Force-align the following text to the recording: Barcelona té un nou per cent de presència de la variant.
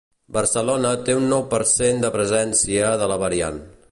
Barcelona 0.35 0.93
té 1.09 1.15
un 1.17 1.27
nou 1.33 1.43
per 1.51 1.59
cent 1.73 2.03
de 2.05 2.11
presència 2.17 2.91
de 3.03 3.13
la 3.15 3.21
variant. 3.27 3.63